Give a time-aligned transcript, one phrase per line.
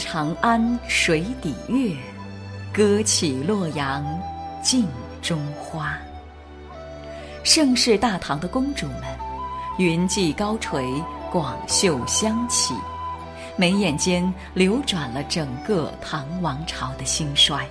[0.00, 1.94] 长安水底月，
[2.72, 4.02] 歌起洛阳
[4.62, 4.88] 镜
[5.20, 5.98] 中花。
[7.44, 9.02] 盛世大唐的公主们，
[9.76, 10.90] 云髻高垂，
[11.30, 12.72] 广袖香起，
[13.56, 17.68] 眉眼间流转了整个唐王朝的兴衰。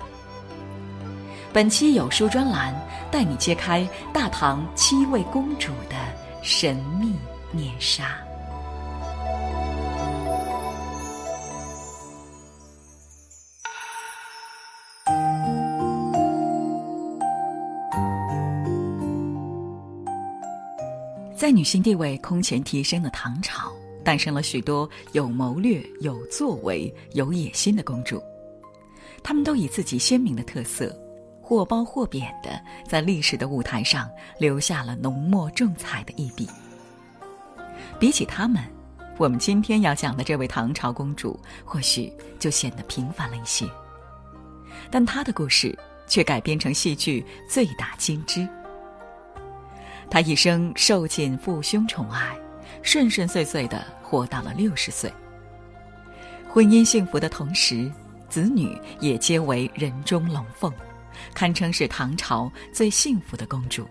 [1.52, 2.72] 本期有书专栏
[3.10, 5.96] 带你揭开大唐七位公主的
[6.42, 7.16] 神秘
[7.50, 8.16] 面纱。
[21.40, 23.72] 在女性地位空前提升的唐朝，
[24.04, 28.22] 诞生了许多有谋略、有作为、有野心的公主。
[29.22, 30.94] 她们都以自己鲜明的特色，
[31.40, 34.06] 或褒或贬的，在历史的舞台上
[34.38, 36.46] 留下了浓墨重彩的一笔。
[37.98, 38.62] 比起她们，
[39.16, 43.66] 我们今天要讲的这位唐朝公主，或许就显得平凡了一些。
[44.90, 45.74] 但她的故事
[46.06, 48.46] 却改编成戏剧，最打金枝。
[50.10, 52.36] 她一生受尽父兄宠爱，
[52.82, 55.10] 顺顺遂遂的活到了六十岁。
[56.48, 57.90] 婚姻幸福的同时，
[58.28, 60.72] 子女也皆为人中龙凤，
[61.32, 63.86] 堪称是唐朝最幸福的公主。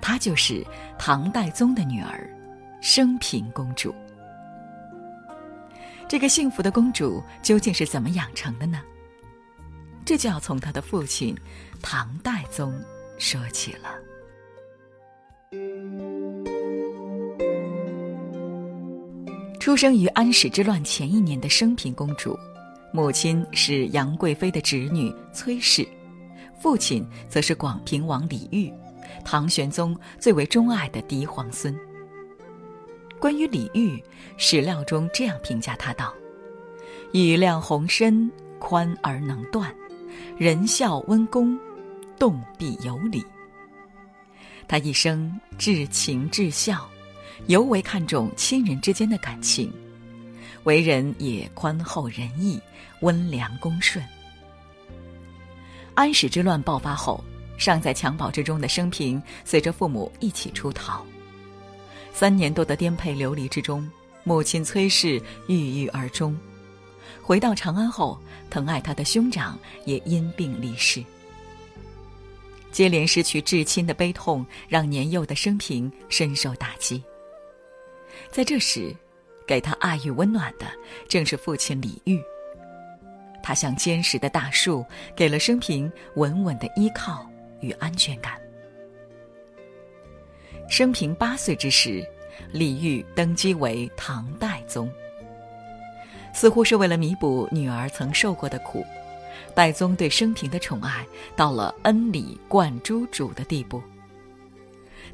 [0.00, 0.64] 她就是
[0.96, 2.30] 唐代宗的女儿，
[2.80, 3.92] 升平公主。
[6.08, 8.80] 这个幸福的公主究竟是怎么养成的呢？
[10.04, 11.36] 这就要从她的父亲
[11.80, 12.72] 唐代宗
[13.18, 13.90] 说起了。
[19.62, 22.36] 出生于安史之乱前一年的升平公主，
[22.90, 25.86] 母亲是杨贵妃的侄女崔氏，
[26.58, 28.74] 父亲则是广平王李煜，
[29.24, 31.72] 唐玄宗最为钟爱的嫡皇孙。
[33.20, 34.02] 关于李煜，
[34.36, 36.12] 史料中这样评价他道
[37.14, 39.72] ：“羽量宏深，宽而能断，
[40.36, 41.56] 仁孝温恭，
[42.18, 43.24] 动必有礼。”
[44.66, 46.84] 他一生至情至孝。
[47.48, 49.72] 尤为看重亲人之间的感情，
[50.64, 52.60] 为人也宽厚仁义、
[53.00, 54.02] 温良恭顺。
[55.94, 57.22] 安史之乱爆发后，
[57.58, 61.04] 尚在襁褓之中的生平，随着父母一起出逃。
[62.12, 63.86] 三年多的颠沛流离之中，
[64.24, 66.36] 母亲崔氏郁郁而终。
[67.20, 71.04] 回到长安后，疼爱他的兄长也因病离世。
[72.70, 77.02] 接连失去至亲的悲痛，让年幼的生平深受打击。
[78.30, 78.94] 在这时，
[79.46, 80.66] 给他爱与温暖的
[81.08, 82.20] 正是父亲李煜。
[83.42, 84.84] 他像坚实的大树，
[85.16, 87.28] 给了升平稳稳的依靠
[87.60, 88.40] 与安全感。
[90.68, 92.06] 升平八岁之时，
[92.52, 94.90] 李煜登基为唐代宗。
[96.32, 98.86] 似乎是为了弥补女儿曾受过的苦，
[99.54, 101.06] 代宗对升平的宠爱
[101.36, 103.82] 到了恩礼贯诸主的地步。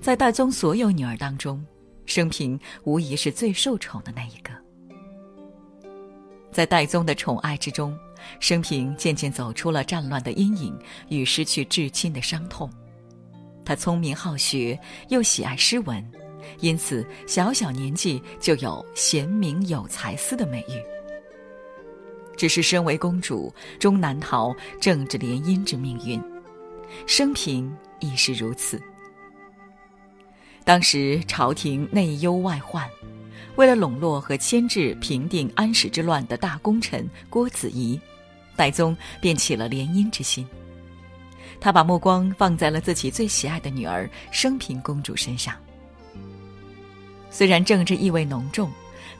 [0.00, 1.64] 在代宗所有女儿当中，
[2.08, 4.50] 生平无疑是最受宠的那一个，
[6.50, 7.96] 在戴宗的宠爱之中，
[8.40, 10.76] 生平渐渐走出了战乱的阴影
[11.10, 12.68] 与失去至亲的伤痛。
[13.62, 14.78] 他聪明好学，
[15.10, 16.02] 又喜爱诗文，
[16.60, 20.82] 因此小小年纪就有贤明有才思的美誉。
[22.38, 26.18] 只是身为公主，终难逃政治联姻之命运，
[27.06, 27.70] 生平
[28.00, 28.80] 亦是如此。
[30.68, 32.86] 当时朝廷内忧外患，
[33.56, 37.98] 为了笼络和牵制平定安史之乱的大功臣郭子仪，
[38.54, 40.46] 代宗便起了联姻之心。
[41.58, 45.54] 他把目光放在了自己最喜爱的女儿升平公主身上。
[47.30, 48.70] 虽然政治意味浓重，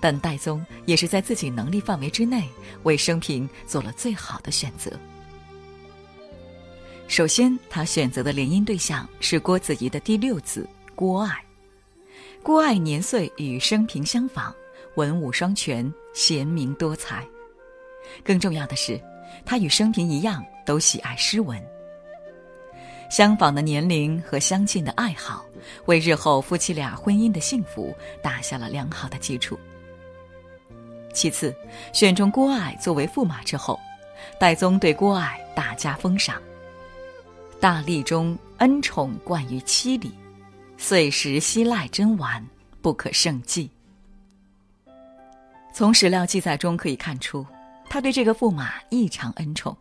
[0.01, 2.47] 但代宗也是在自己能力范围之内，
[2.83, 4.93] 为升平做了最好的选择。
[7.07, 10.69] 首先，他选择的联姻对象是郭子仪的第六子。
[10.99, 11.45] 郭爱，
[12.43, 14.53] 郭爱年岁与生平相仿，
[14.97, 17.25] 文武双全，贤明多才。
[18.25, 19.01] 更重要的是，
[19.47, 21.57] 他与生平一样，都喜爱诗文。
[23.09, 25.47] 相仿的年龄和相近的爱好，
[25.87, 29.57] 为日后夫妻俩婚姻的幸福打下了良好的基础。
[31.15, 31.55] 其次，
[31.93, 33.79] 选中郭爱作为驸马之后，
[34.37, 36.43] 戴宗对郭爱大加封赏，
[37.61, 40.13] 大历中恩宠冠于七里。
[40.81, 42.47] 岁时惜赖真丸，
[42.81, 43.69] 不可胜计。
[45.75, 47.45] 从史料记载中可以看出，
[47.91, 49.77] 他对这个驸马异常恩宠，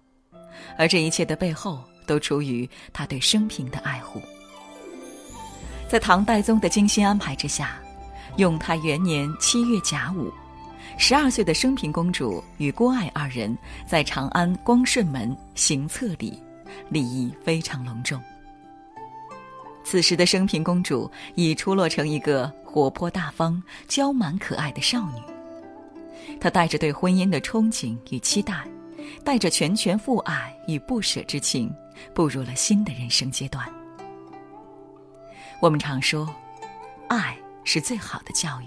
[0.75, 4.19] 而这一切的背后都出于他对生平的爱护。
[5.87, 7.79] 在唐代宗的精心安排之下，
[8.37, 10.33] 永泰元年七月甲午，
[10.97, 13.55] 十二岁的生平公主与郭爱二人
[13.87, 16.41] 在长安光顺门行册礼，
[16.89, 18.19] 礼仪非常隆重。
[19.89, 25.21] 此时的升平公主已出落成一个活泼大方、娇蛮可爱的少女。
[26.41, 28.67] 她带着对婚姻的憧憬与期待，
[29.23, 31.73] 带着拳拳父爱与不舍之情，
[32.13, 33.65] 步入了新的人生阶段。
[35.61, 36.27] 我们常说，
[37.07, 38.65] 爱是最好的教育。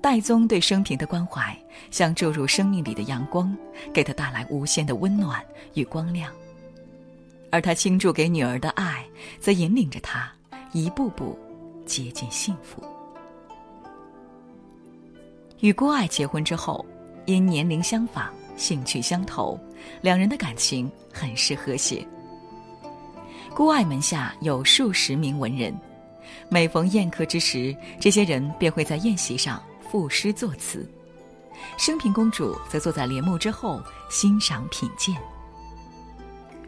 [0.00, 1.56] 戴宗对生平的关怀，
[1.92, 3.56] 像注入生命里的阳光，
[3.94, 5.40] 给他带来无限的温暖
[5.74, 6.32] 与光亮；
[7.50, 9.04] 而他倾注给女儿的爱，
[9.38, 10.30] 则引领着他
[10.72, 11.38] 一步步
[11.84, 12.82] 接近幸福。
[15.60, 16.84] 与郭爱结婚之后，
[17.26, 19.58] 因年龄相仿、兴趣相投，
[20.00, 22.06] 两人的感情很是和谐。
[23.54, 25.78] 郭爱门下有数十名文人，
[26.48, 29.62] 每逢宴客之时，这些人便会在宴席上。
[29.90, 30.88] 赋诗作词，
[31.76, 35.16] 升平公主则坐在帘幕之后欣赏品鉴。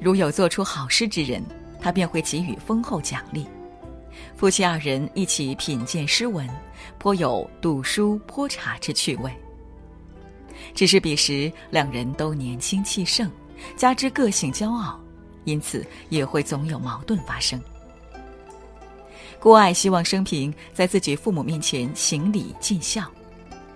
[0.02, 1.40] 如有做出好诗之人，
[1.80, 3.46] 他便会给予丰厚奖励。
[4.34, 6.48] 夫妻二人一起品鉴诗文，
[6.98, 9.30] 颇有赌书泼茶之趣味。
[10.74, 13.30] 只是彼时两人都年轻气盛，
[13.76, 15.00] 加之个性骄傲，
[15.44, 17.60] 因此也会总有矛盾发生。
[19.38, 23.08] 郭爱希望生平在自己父母面前行礼尽孝，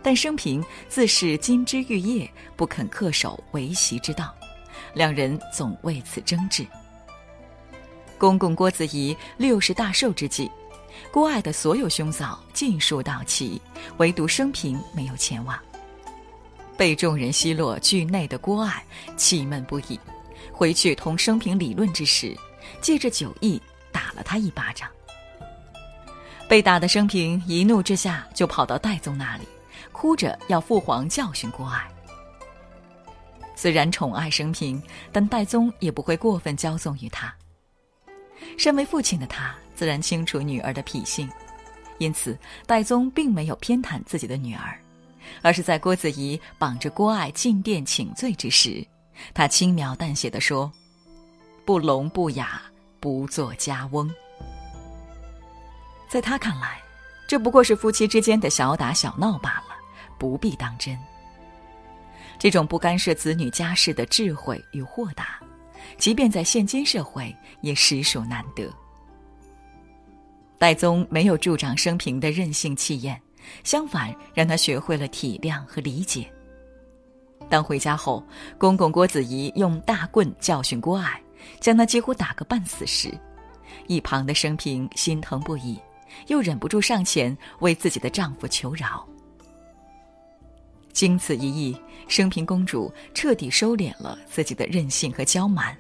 [0.03, 4.35] 但生平自是金枝玉叶，不肯恪守为媳之道，
[4.97, 6.67] 两人总为此争执。
[8.17, 10.51] 公公郭子仪六十大寿之际，
[11.13, 13.61] 郭爱的所有兄嫂尽数到齐，
[13.99, 15.59] 唯独生平没有前往。
[16.79, 18.83] 被众人奚落惧内的郭爱
[19.19, 20.01] 气闷不已，
[20.51, 22.35] 回去同生平理论之时，
[22.81, 23.61] 借着酒意
[23.93, 24.89] 打了他一巴掌。
[26.49, 29.45] 被打的生平一怒之下就跑到戴宗那里，
[29.93, 31.87] 哭着要父皇教训郭爱。
[33.57, 34.81] 虽然宠爱生平，
[35.11, 37.35] 但戴宗也不会过分骄纵于他。
[38.59, 41.29] 身为父亲的他自然清楚女儿的脾性，
[41.99, 44.79] 因此戴宗并没有偏袒自己的女儿，
[45.41, 48.87] 而是在郭子仪绑着郭爱进殿请罪之时，
[49.33, 50.71] 他轻描淡写的说
[51.65, 52.61] ：“不聋不哑，
[53.01, 54.15] 不做家翁。”
[56.09, 56.79] 在他看来，
[57.27, 59.75] 这不过是夫妻之间的小打小闹罢了，
[60.19, 60.97] 不必当真。
[62.39, 65.41] 这种不干涉子女家事的智慧与豁达，
[65.99, 68.71] 即便在现今社会也实属难得。
[70.59, 73.21] 戴宗没有助长生平的任性气焰，
[73.63, 76.31] 相反让他学会了体谅和理解。
[77.49, 78.27] 当回家后，
[78.59, 81.21] 公公郭子仪用大棍教训郭爱，
[81.61, 83.13] 将他几乎打个半死时，
[83.87, 85.79] 一旁的生平心疼不已。
[86.29, 89.07] 又忍不住上前为自己的丈夫求饶。
[90.97, 91.77] 经此一役，
[92.09, 95.77] 升平公主彻底收敛了自己的任性和娇蛮，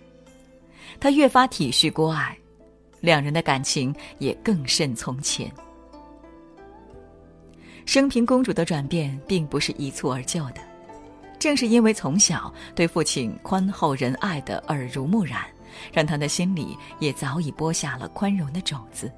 [1.00, 2.36] 她越发体恤郭爱，
[3.00, 5.50] 两人的感情也更甚从前。
[7.86, 10.60] 升平公主的转变并不是一蹴而就的，
[11.38, 15.46] 正是因为从小对父亲宽厚仁爱的耳濡目染，
[15.94, 19.10] 让她的心里也早已播下了宽容的种子。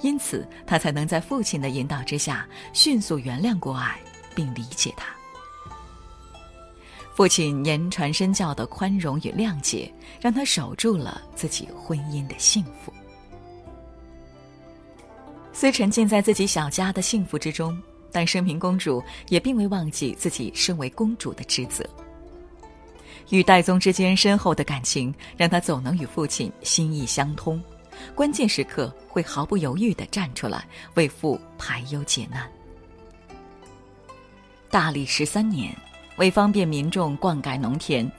[0.00, 4.00] 因此，他才能在父亲的引导之下，迅速原谅郭爱，
[4.34, 5.06] 并理解他。
[7.14, 12.92] 父亲言传身教的宽容与谅解，让他守住了自己婚姻的幸福。
[15.52, 17.78] 虽沉浸在自己小家的幸福之中，
[18.10, 21.84] 但升平公主也并未忘记自己身为公主的职责。
[23.28, 27.62] 与戴宗之间深厚的感情，让她总能与父亲心意相通。
[28.14, 32.50] 关键时刻会毫不犹豫地站出来为父排忧解难。
[34.72, 35.70] 大历十三年，
[36.16, 38.10] 为方便民众灌溉农田，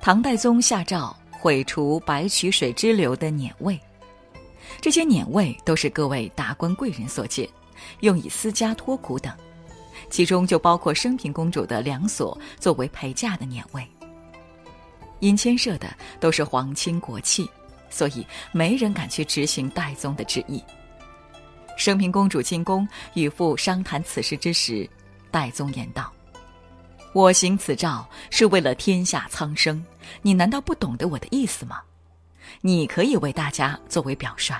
[0.00, 3.78] 唐代宗下诏毁除白渠水支流的碾位。
[4.80, 7.46] 这些碾位都是各位达官贵人所建，
[8.00, 9.30] 用以私家托苦等，
[10.08, 13.86] 其中就包括升平公主的两所作为陪嫁的碾位。
[15.20, 17.46] 因牵涉的都是皇亲国戚。
[17.90, 20.62] 所以没人敢去执行戴宗的旨意。
[21.76, 24.88] 升平公主进宫与父商谈此事之时，
[25.30, 26.12] 戴宗言道
[27.12, 29.84] ：“我行此诏是为了天下苍生，
[30.22, 31.80] 你难道不懂得我的意思吗？
[32.60, 34.54] 你可以为大家作为表率。”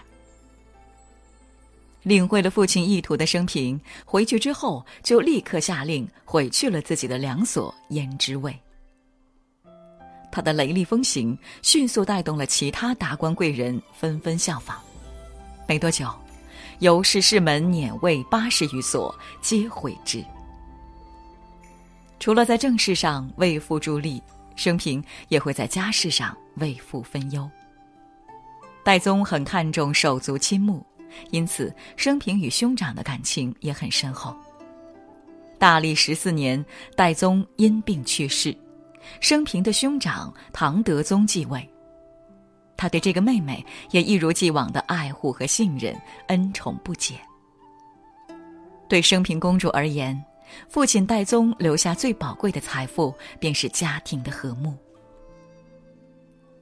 [2.04, 8.56] 领会了父亲意图的生平回去之后，就立刻下令毁去了自己的两所胭脂位。
[10.30, 14.78] 他的雷厉风行迅速带动了其他达官贵人纷纷效仿，
[15.66, 16.08] 没多久，
[16.78, 20.24] 由氏氏门碾位八十余所皆毁之。
[22.18, 24.22] 除了在政事上为父助力，
[24.56, 27.48] 生平也会在家事上为父分忧。
[28.84, 30.84] 戴宗很看重手足亲睦，
[31.30, 34.36] 因此生平与兄长的感情也很深厚。
[35.58, 36.64] 大历十四年，
[36.96, 38.56] 戴宗因病去世，
[39.20, 41.68] 生平的兄长唐德宗继位。
[42.76, 47.18] 他对这个妹妹也一如既往的爱护和信任，恩宠不减。
[48.88, 50.24] 对生平公主而言，
[50.68, 54.74] 父亲戴宗留下最宝贵的财富，便是家庭的和睦。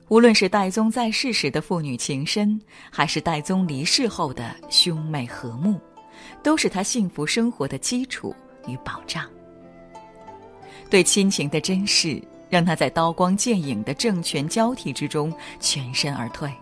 [0.08, 2.60] 无论是戴宗在世时的父女情深，
[2.92, 5.80] 还是戴宗离世后的兄妹和睦，
[6.44, 8.34] 都是他幸福生活的基础
[8.68, 9.28] 与保障。
[10.88, 16.52] 对亲情的珍视，让他在刀光剑影的政权交替之中全身而退，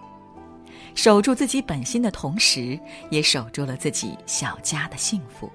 [0.94, 5.50] 守住自己本心的同时，也守住了自己小家的幸福。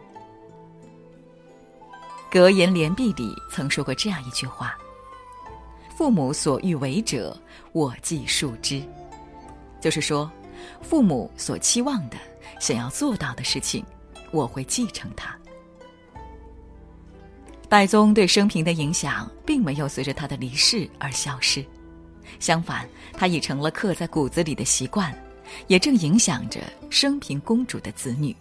[2.32, 4.78] 格言联璧里曾说过这样一句话。
[5.98, 7.36] 父母所欲为者，
[7.72, 8.82] 我既述之。
[9.82, 10.30] 就是说，
[10.82, 12.18] 父母所期望的、
[12.60, 13.84] 想要做到的事情，
[14.32, 15.36] 我会继承它。
[17.68, 21.66] 戴宗对生平的影响，并没有随着他的离世而消失，
[22.40, 25.14] 相反，他已成了刻在骨子里的习惯，
[25.68, 28.36] 也正影响着生平公主的子女。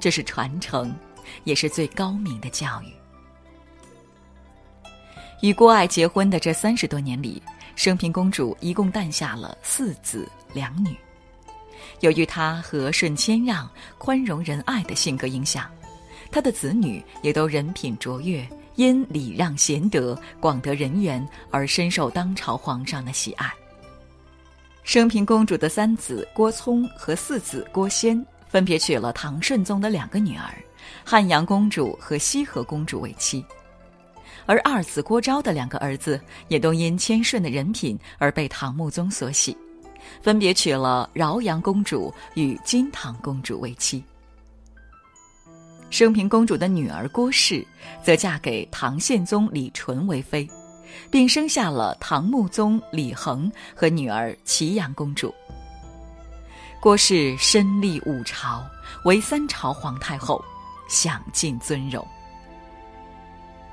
[0.00, 0.94] 这是传承，
[1.44, 2.92] 也是最高明的教育。
[5.40, 7.42] 与郭爱结婚的这三十多年里，
[7.76, 10.96] 升平公主一共诞下了四子两女。
[12.00, 15.70] 由于她和顺谦让、宽容仁爱的性格影响，
[16.30, 23.52] 她的子女也都人品卓越，因礼让贤德、广得人缘而深受当朝皇上的喜爱。
[24.82, 30.54] 升平公主的三子郭聪和四子郭仙分别娶了唐顺宗的两个女儿，
[31.04, 33.44] 汉阳公主和西河公主为妻。
[34.46, 39.56] 而二子郭昭的两个儿子也都因谦顺的人品而被唐穆宗所喜，
[40.20, 44.04] 分别娶了饶阳公主与金堂公主为妻。
[45.88, 47.64] 升平公主的女儿郭氏
[48.02, 50.46] 则嫁给唐宪宗李纯为妃，
[51.10, 55.32] 并生下了唐穆宗李恒和女儿祁阳公主。
[56.80, 58.62] 郭氏身历五朝，
[59.04, 60.44] 为三朝皇太后，
[60.88, 62.06] 享尽尊荣。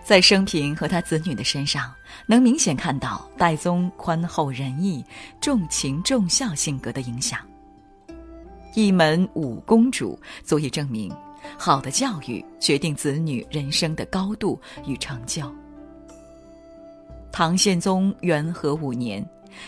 [0.04, 1.94] 在生平和他子女的身上，
[2.26, 5.06] 能明显看到戴宗宽厚仁义、
[5.40, 7.40] 重情重孝性格的影响。
[8.74, 11.14] 一门五公主足以证明，
[11.58, 15.44] 好的教育决定子女人生的高度与成就。
[17.32, 19.24] 唐宪宗元和五年，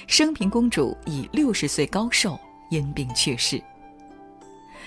[0.07, 2.37] 升平公主以六十岁高寿
[2.71, 3.61] 因病去世。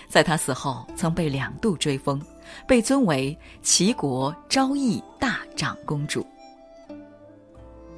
[0.08, 2.20] 在她死后，曾被两度追封。
[2.64, 6.24] 被尊为齐国昭义大长公主。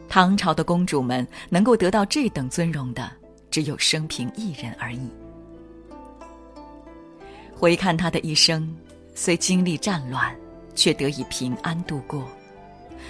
[0.09, 3.13] 唐朝的公主们能够得到这等尊荣的，
[3.51, 5.11] 只有生平一人而已。
[7.55, 8.75] 回看她的一生，
[9.15, 10.35] 虽经历战乱，
[10.75, 12.23] 却得以平安度过；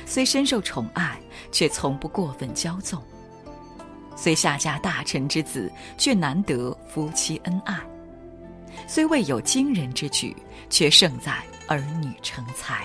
[0.04, 1.20] 虽深受宠爱，
[1.52, 3.00] 却从不过分骄纵；
[4.16, 7.78] 虽下嫁大臣之子，却难得夫妻恩爱。
[8.86, 10.36] 虽未有惊人之举，
[10.70, 12.84] 却胜在儿女成才。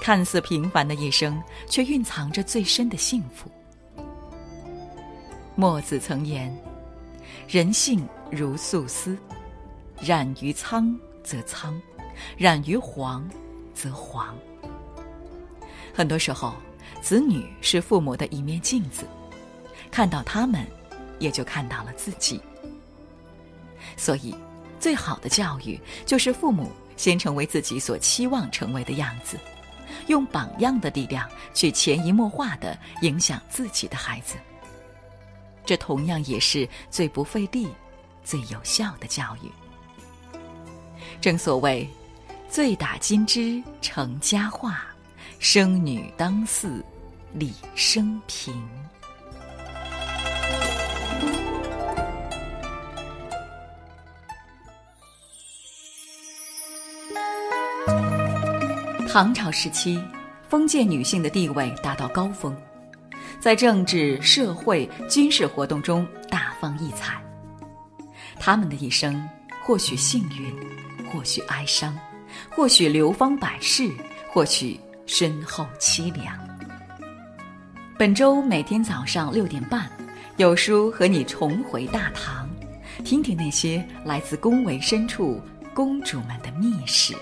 [0.00, 3.50] 看似平凡的一生，却蕴藏着最深的幸福。
[5.54, 6.56] 墨子曾言
[7.46, 9.18] ：“人性如素丝，
[10.00, 11.78] 染于苍则苍，
[12.38, 13.28] 染于黄
[13.74, 14.34] 则黄。”
[15.92, 16.54] 很多时候，
[17.02, 19.04] 子女是父母的一面镜子，
[19.90, 20.66] 看到他们，
[21.18, 22.40] 也就看到了自己。
[23.96, 24.34] 所以，
[24.78, 29.38] 最好的教育就是父母先成为自己所期望成为的样子，
[30.06, 34.36] 用榜样的力量去潜移默化的影响自己的孩子。
[35.64, 37.68] 这同样也是最不费力、
[38.24, 39.50] 最有效的教育。
[41.20, 41.88] 正所谓，
[42.48, 44.82] 醉打金枝成佳话，
[45.38, 46.84] 生女当似
[47.32, 48.54] 李生平。
[59.12, 60.00] 唐朝时期，
[60.48, 62.56] 封建女性的地位达到高峰，
[63.40, 67.20] 在政治、社会、军事活动中大放异彩。
[68.38, 69.28] 她们的一生，
[69.64, 70.54] 或许幸运，
[71.10, 71.98] 或许哀伤，
[72.50, 73.90] 或许流芳百世，
[74.28, 76.32] 或许身后凄凉。
[77.98, 79.90] 本周每天早上六点半，
[80.36, 82.48] 有书和你重回大唐，
[83.04, 85.42] 听听那些来自宫闱深处
[85.74, 87.12] 公主们的秘史。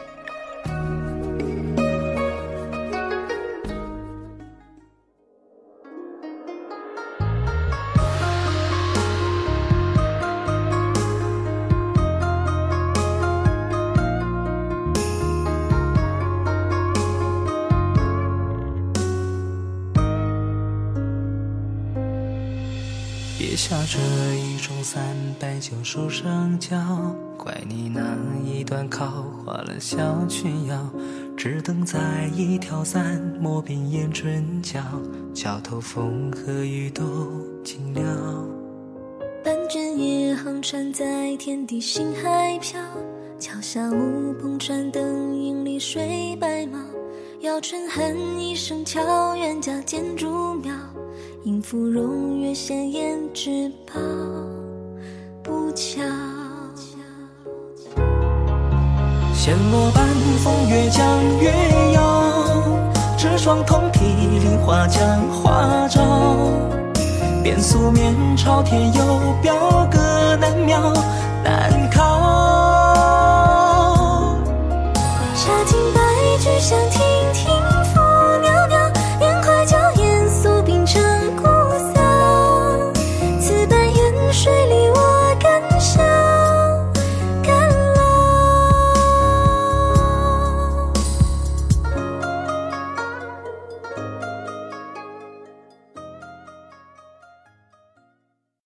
[25.88, 26.76] 摆酒书上交。
[27.38, 28.14] 怪你那
[28.44, 30.76] 一段考花了小裙腰，
[31.34, 34.80] 只等在一条伞，抹遍眼唇角，
[35.32, 37.04] 桥头风和雨都
[37.64, 38.44] 静了。
[39.42, 42.78] 半卷夜航船在天地星海飘，
[43.38, 46.78] 桥下乌篷船灯影里睡白猫。
[47.40, 50.74] 摇春恨一声敲，冤家见竹苗。
[51.44, 53.94] 应芙蓉月闲胭脂包，
[55.78, 56.02] 不巧。
[59.32, 60.04] 弦落半
[60.42, 61.06] 风月江
[61.38, 61.52] 月
[61.94, 62.00] 游，
[63.16, 64.00] 纸霜通体
[64.40, 66.02] 梨花将花招。
[67.44, 70.92] 便素面朝天游，表哥难描。